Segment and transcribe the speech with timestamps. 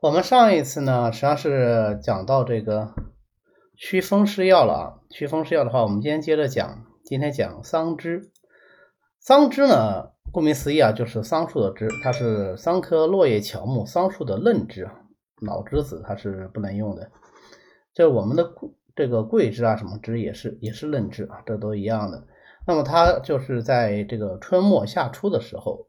[0.00, 2.94] 我们上一次呢，实际上是讲到这个
[3.76, 4.84] 祛风湿药了啊。
[5.10, 6.84] 祛风湿药的话，我们今天接着讲。
[7.04, 8.30] 今天讲桑枝。
[9.18, 14.88] 桑枝呢，顾名思义啊，就是桑树的枝，它是桑科落叶乔木桑树的嫩枝，
[15.44, 17.10] 老枝子它是不能用的。
[17.92, 18.44] 这我们的
[18.98, 22.24] 这个桂枝啊，什么枝也是也是嫩枝啊，这都一样的。
[22.66, 25.86] 那么它就是在这个春末夏初的时候，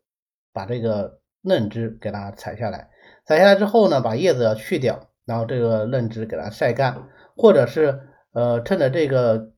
[0.54, 2.92] 把这个嫩枝给它采下来。
[3.26, 8.00] 采下来之后呢，把叶子要去掉，然后这个嫩枝给它晒干，或者是
[8.32, 9.54] 呃趁着这个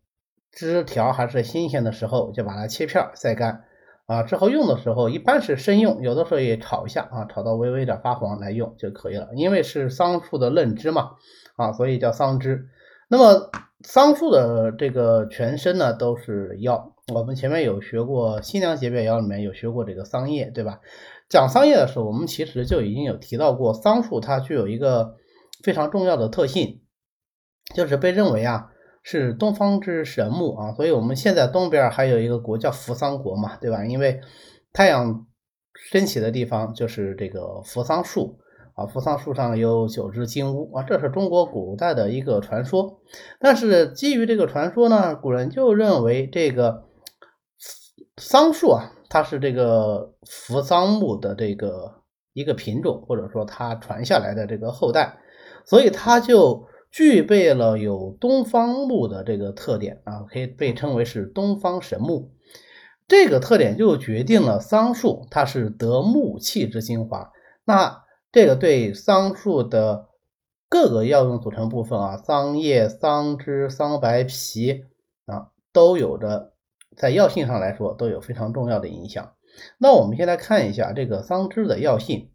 [0.54, 3.66] 枝条还是新鲜的时候，就把它切片晒干
[4.06, 4.24] 啊。
[4.24, 9.28] 之后用的时候一般是生用，有的时候也炒一下啊，炒到微微的发黄来用就可以了。
[9.36, 11.12] 因为是桑树的嫩枝嘛
[11.58, 12.70] 啊，所以叫桑枝。
[13.12, 13.52] 那么
[13.84, 20.80] 桑树的这个全身呢都是药，我们前面有学过新娘解表药里面有学过这个桑叶，对吧？
[21.28, 25.18] 讲桑叶的时候，我们其实就已经有提到过，桑树它具有一个
[25.62, 26.80] 非常重要的特性，
[27.76, 28.70] 就是被认为啊
[29.04, 33.84] 是东方之神木啊，所以我们现在东边还有一个国叫扶桑国嘛，对吧？
[33.84, 34.22] 因为
[34.72, 35.28] 太阳
[35.74, 38.40] 升起的地方就是这个扶桑树
[38.76, 43.02] 啊，扶桑树上有九只金乌啊，这是中国古代的一个传说。
[43.40, 46.86] 但是基于这个传说呢，古人就认为这个
[48.18, 48.92] 桑树啊。
[49.14, 51.96] 它是这个扶桑木的这个
[52.32, 55.18] 一个品种，或者说它传下来的这个后代，
[55.66, 62.32] 所以它就具备了有东方木的这个特点啊，可以被称为是东方神木。
[63.06, 67.32] 这个特点就决定了桑树它是得木气之精华。
[67.66, 68.01] 那
[68.32, 70.10] 这个对桑树的
[70.70, 74.86] 各个药用组成部分啊，桑叶、桑枝、桑白皮
[75.26, 76.50] 啊，都有着。
[76.98, 79.34] 在药性上来说都有非常重要的影响。
[79.78, 82.32] 那我们先来看一下这个桑枝的药性，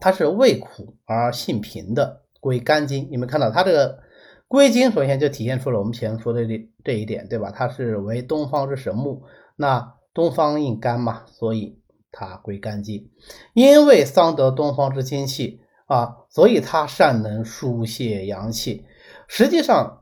[0.00, 3.08] 它是味苦而性平的，归肝经。
[3.10, 4.00] 你们看到它这个
[4.48, 7.50] 归经，首先就体现出了我们前面说的这这一点，对吧？
[7.50, 9.22] 它是为东方之神木，
[9.56, 11.80] 那东方应肝嘛，所以
[12.14, 13.10] 它归肝经。
[13.52, 18.86] 因为桑得东方之精气啊，所以它善能疏泄阳气。
[19.28, 20.00] 实际上。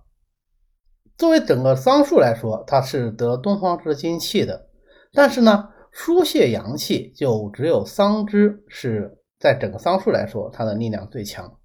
[1.19, 4.69] 作为整个桑树来说，它是得东方之精气的，
[5.13, 11.59] 但是呢，疏泄阳气就只有桑枝是在整个桑树来说，它的力量最强。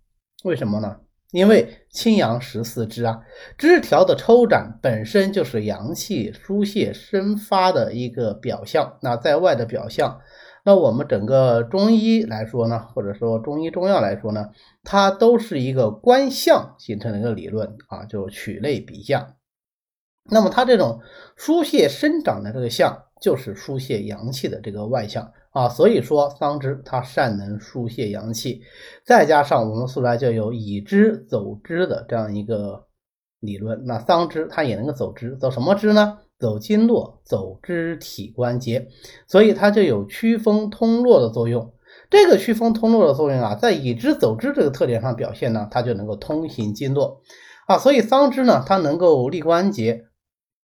[0.43, 0.97] 为什么呢？
[1.31, 3.19] 因为清阳十四枝啊，
[3.57, 8.97] 枝条的抽展本身就是阳气疏泄生发的一个表象。
[9.01, 10.21] 那在外的表象，
[10.63, 14.51] 那我们整个中医来说呢，或者说中医中药来说呢，
[14.83, 19.33] 它都是一个观象形成的一个理论啊，就取类比象。
[20.29, 21.01] 那么它这种
[21.35, 28.61] 疏泄生长的这个象，就是疏泄阳气的这个外象啊，所以说桑枝它善能疏泄阳气，
[29.05, 32.85] 再加上我们素来就有以枝走枝的这样一个
[33.39, 36.19] 理论，那桑枝它也能够走枝，走什么枝呢？
[36.39, 38.87] 走经络，走肢体关节，
[39.27, 41.73] 所以它就有祛风通络的作用。
[42.09, 47.21] 这个祛风通络的作用啊，在以枝走枝这个特点上表现呢，它就能够通行经络
[47.67, 50.03] 啊，所以桑枝呢，它能够利关节。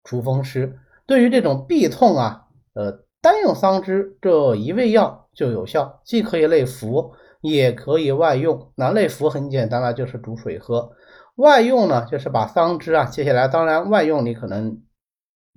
[0.06, 8.72] 除风湿，对于这种痹痛啊，呃，单用桑枝这一味药就有效，既可以内服，也可以外用。
[8.75, 10.91] 那内服很简单了，就是煮水喝；
[11.36, 14.81] 外用呢，就是把桑枝啊切下来，当然外用你可能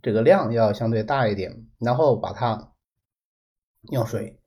[0.03, 2.73] 这个量要相对大一点，然后把它
[3.91, 4.41] 用水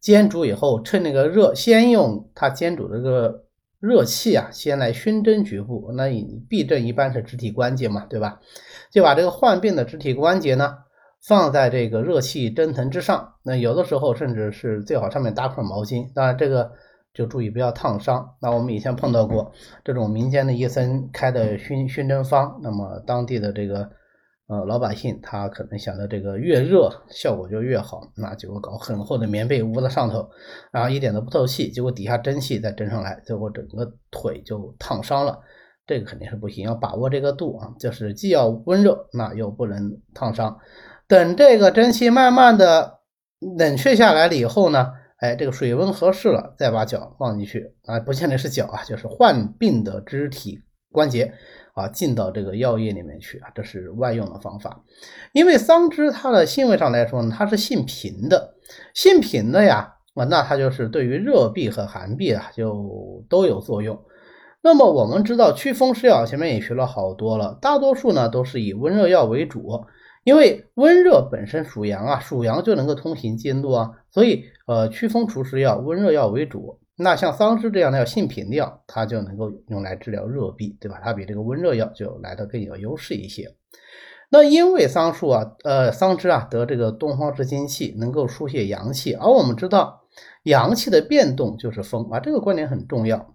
[0.00, 3.41] 煎煮以后，趁那个热，先用它煎煮这个。
[3.82, 5.90] 热气啊，先来熏蒸局部。
[5.96, 8.40] 那你痹症一般是肢体关节嘛，对吧？
[8.92, 10.78] 就把这个患病的肢体关节呢，
[11.20, 13.34] 放在这个热气蒸腾之上。
[13.42, 16.06] 那有的时候甚至是最好上面搭块毛巾。
[16.14, 16.70] 当然这个
[17.12, 18.36] 就注意不要烫伤。
[18.40, 19.50] 那我们以前碰到过
[19.84, 23.90] 这种民间的医生开的熏熏蒸方，那么当地的这个。
[24.48, 30.28] 呃，老百姓他可能想的这个越热效果就越好，那结果搞很厚的棉被捂在上头，
[30.70, 35.38] 然后一点都不透气，结果底下蒸汽再蒸上来，最后整个腿就烫伤了。
[35.86, 40.58] 这个肯定是不行，要把握这个度啊，就是既要温热，那又不能烫伤。
[41.08, 43.00] 等这个蒸汽慢慢的
[43.58, 51.32] 冷却下来了以后呢，哎，这个水温合适了，再把脚放进去啊，不见得是脚啊，就是患病的肢体关节。
[51.72, 54.82] 啊，进到这个药液里面去啊，这是外用的方法。
[55.32, 58.54] 因为桑枝它的性味上来说呢，它是性平的，
[58.94, 63.98] 性平的呀，啊，那它就是对于热痹和寒痹啊，就都有作用。
[64.60, 69.86] 那么我们知道祛风湿药前面也学了好多了，大多数呢都是以温热药为主，
[70.24, 76.78] 因为温热本身属阳啊，属阳就能够通行经络啊，所以呃祛风除湿药温热药为主。
[77.02, 81.00] 那像桑枝这样的药性平的药，它就能够用来治疗热痹，对吧？
[81.02, 83.54] 它比这个温热药就来的更有优势一些。
[84.30, 90.04] 那因为桑树啊，呃，桑枝啊得这个东方之精气，能够疏泄阳气，而我们知道
[90.44, 93.34] 阳气的变动就是风啊，这个观点很重要。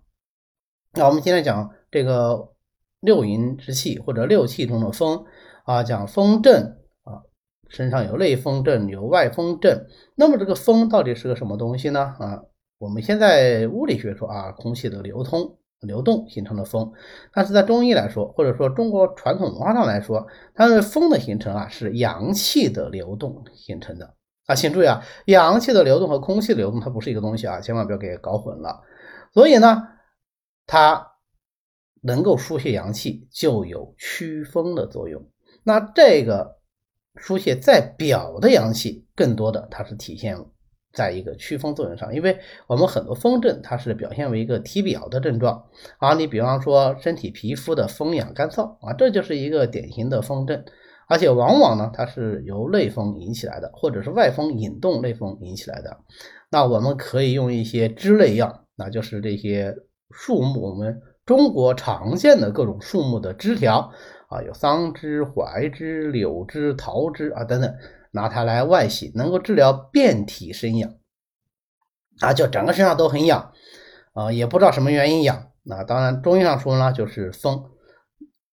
[0.94, 2.54] 那我们今天讲这个
[3.00, 5.26] 六淫之气或者六气中的风
[5.66, 7.22] 啊，讲风症啊，
[7.70, 9.86] 身上有内风症，有外风症。
[10.16, 12.16] 那么这个风到底是个什么东西呢？
[12.20, 12.42] 啊？
[12.80, 16.92] 我们现在物理学说啊，空气的流通、流动形成了风，
[17.34, 24.14] 但是在中医来说，或者说中国传统文化上来说，它的风的形成啊，是阳气的流动形成的
[24.46, 24.54] 啊。
[24.54, 28.84] 请注意啊，阳气的流动和空气流动它不是一个东西啊，千万不要给搞混了。
[29.34, 29.84] 所以呢，
[30.68, 31.14] 它
[32.02, 35.28] 能够疏泄阳气，就有驱风的作用。
[35.64, 36.60] 那这个
[37.16, 40.38] 疏泄在表的阳气，更多的它是体现。
[40.98, 45.64] 在一个祛风作用上，因为我们很多风症它是表现为一个体表的症状
[46.00, 50.66] 啊，你比方说身体皮肤的风痒干燥啊，这就是一个典型的风症，
[51.08, 55.96] 而且往往呢它是由内风引起来的，或者是外风引动内风引起来的。
[56.50, 59.76] 那我们可以用一些枝类药，那就是这些
[60.10, 63.92] 树木，我们中国常见的各种树木的枝条
[64.28, 67.76] 啊，有桑枝、槐枝、柳枝、桃枝啊等等。
[68.12, 70.92] 拿它来外洗，能够治疗遍体生痒
[72.20, 73.52] 啊，就整个身上都很痒
[74.14, 75.52] 啊，也不知道什么原因痒。
[75.64, 77.66] 那当然，中医上说呢，就是风。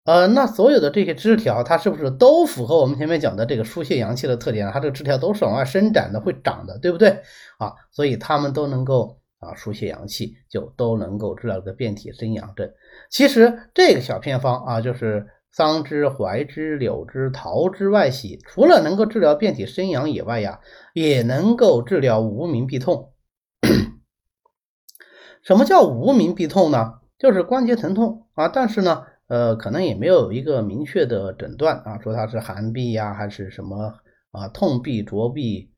[0.03, 4.69] 呃，那所有的这些枝条，它是不是都符合我们前面讲的这个疏泄阳气的特点？
[4.71, 7.09] 它这个枝条都是往外伸展的，会长的，对不对
[7.57, 7.73] 啊？
[7.91, 12.69] 所以它们都能够啊疏泄阳气，就都能够治疗个遍体生痒症。
[13.09, 15.25] 其实这个小偏方啊，就是。
[15.55, 20.59] 桑枝、槐枝、柳枝、桃枝外洗，除了能够治疗遍体生痒以外呀，
[20.93, 23.13] 也能够治疗无名痹痛。
[25.41, 26.95] 什么叫无名痹痛呢？
[27.17, 33.93] 就是关节疼痛啊，但是呢，呃，可能也没有一个明确的诊断啊，说它是寒痹呀，还是什么
[34.31, 35.69] 啊，痛痹、浊痹、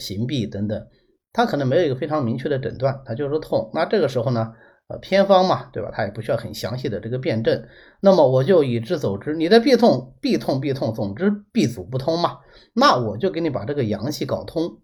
[0.00, 0.86] 行痹等等，
[1.34, 3.70] 它可能没有一个非常明确的诊断，它就是痛。
[3.74, 4.54] 那这个时候呢？
[4.88, 5.90] 呃，偏方嘛，对吧？
[5.92, 7.66] 它也不需要很详细的这个辩证，
[8.00, 9.34] 那么我就以之走之。
[9.34, 12.38] 你的痹痛，痹痛，痹痛，总之痹阻不通嘛，
[12.72, 14.80] 那我就给你把这个阳气搞通，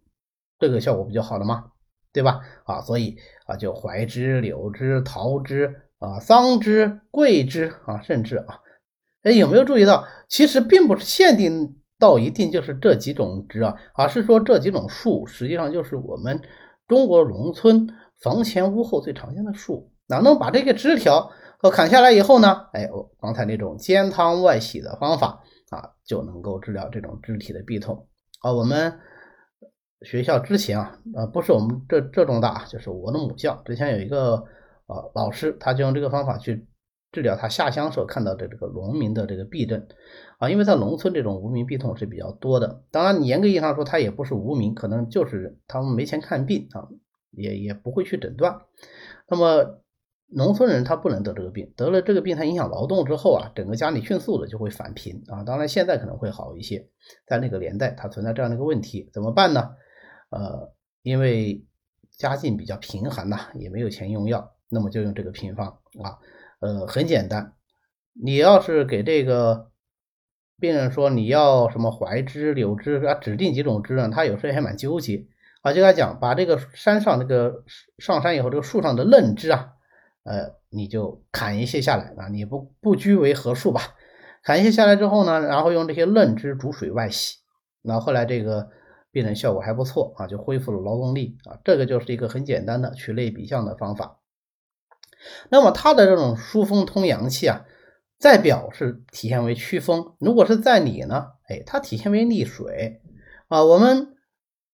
[0.59, 1.67] 这个效果不就好了吗？
[2.13, 2.41] 对吧？
[2.65, 3.17] 啊，所以
[3.47, 8.59] 啊，就槐枝、柳枝、桃枝啊、桑枝、桂枝啊，甚至啊，
[9.23, 16.43] 哎，有没有注意到，其实并不是限定到一定就是这几种枝啊，而是说这几种树实际上就是我们
[16.89, 17.89] 中国农村
[18.21, 19.92] 房前屋后最常见的树。
[20.09, 22.67] 哪能把这个枝条和砍下来以后呢？
[22.73, 28.09] 哎，我刚才那种煎汤外洗的方法啊，就能够治疗这种肢体的痹痛。
[28.41, 28.99] 啊，我们
[30.03, 34.45] 学校之前啊，呃，不是我们这这种大，就是我的母校之前有一个
[34.87, 36.67] 呃老师，他就用这个方法去
[37.13, 39.87] 治疗他下乡时候看到的这个农民的这个痹症
[40.39, 42.83] 啊，因为在农村这种无名痹痛是比较多的。
[42.91, 46.89] 当然，严格意义上说，他也不是无名，可能就是他们没钱看病啊，
[47.31, 48.63] 也也不会去诊断。
[49.29, 49.79] 那么。
[50.35, 55.45] 农村人他不能得这个病，得了这个病他影响劳动之后啊，整个家里迅速的就会返贫啊。
[55.45, 56.89] 当然现在可能会好一些，
[57.27, 59.71] 在那个年代它存在这样的一个问题，怎么办呢？
[60.31, 61.65] 呃，因为
[62.17, 65.67] 家境比较贫寒呐，也没有钱用药，那么就用这个偏方
[66.03, 66.19] 啊。
[66.61, 67.53] 呃，很简单，
[68.15, 69.71] 你要是给这个
[70.59, 75.27] 病人说你要什么槐枝、柳枝啊，指定几种枝呢，他有时候还蛮纠结
[75.61, 75.73] 啊。
[75.73, 77.65] 就跟他讲，把这个山上那个
[77.99, 79.72] 上山以后这个树上的嫩枝啊。
[80.25, 83.81] 呃，你就砍一些下来啊，你不不拘为何数吧？
[84.45, 87.39] 砍一些下来之后呢，然后用这些嫩枝煮水外洗，
[87.83, 88.71] 那后来这个
[89.11, 91.59] 病人效果还不错啊，就恢复了劳动力啊。
[91.65, 94.21] 这个就是一个很简单的取类比象的方法。
[95.49, 97.65] 那么它的这种疏风通阳气啊，
[98.19, 103.01] 在表是体现为祛风，如果是在里呢，哎，它体现为利水
[103.49, 103.65] 啊。
[103.65, 104.17] 我们。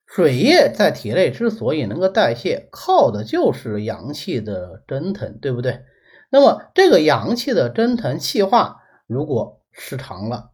[0.06, 5.82] 水液在体内之所以能够代谢，靠的就是阳气的蒸腾，对不对？
[6.30, 10.52] 那么这个阳气的蒸腾气化，如果失常了，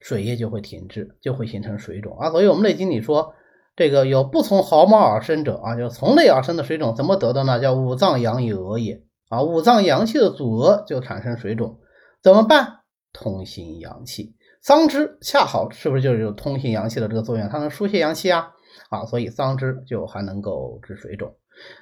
[0.00, 2.30] 水液就会停滞，就会形成水肿啊。
[2.30, 3.34] 所以我们内经里说，
[3.76, 7.60] 这个有不从毫毛而生者啊，就从内而生的水肿，怎么得的呢？
[7.60, 11.78] 叫五脏阳以额也啊，五脏阳气的阻额就产生水肿，
[12.22, 12.80] 怎么办？
[13.12, 14.34] 通行阳气。
[14.66, 17.48] 桑枝恰好是不是就是有通行阳气的这个作用？
[17.48, 18.50] 它能疏泄阳气啊，
[18.90, 21.36] 啊，所以桑枝就还能够治水肿。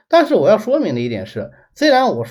[0.07, 2.27] 但是我要说明的一点是，虽然我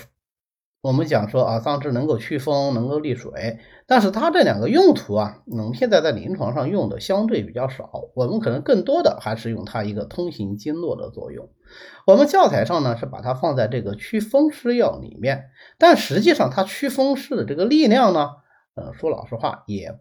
[0.80, 3.58] 我们讲说啊，桑枝能够祛风，能够利水，
[3.88, 7.90] 但是它这两个用途啊，我们，现在在临床上用的相对比较少。
[8.14, 11.48] 我们可能更多的还是用它一个通行经络的作用。
[12.06, 15.46] 我们教材上呢是把它放在这个祛风湿药里面，
[15.78, 18.28] 但实际上它祛风湿的这个力量呢，
[18.76, 19.98] 呃，说老实话也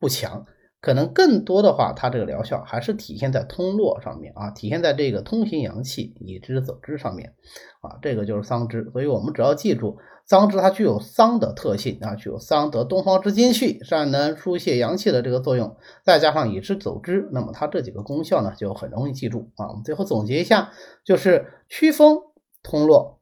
[0.00, 0.44] 不强。
[0.80, 7.34] 可能更多的话，它这个疗效还是体现在通络上面啊，体现在这个通行阳气、以之走之上面
[7.82, 8.88] 啊，这个就是桑枝。
[8.90, 19.68] 所以我们只要记住，桑枝它具有桑的特性啊，具有桑得东方之精气，善能疏泄阳气的这个作用，再加上以之走之，那么它这几个功效呢，就很容易记住啊。
[19.68, 20.72] 我们最后总结一下，
[21.04, 22.22] 就是祛风、
[22.62, 23.20] 通络，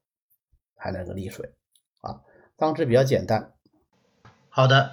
[0.76, 1.54] 还能够利水
[2.02, 2.20] 啊。
[2.56, 3.54] 桑枝比较简单。
[4.49, 4.92] 好的，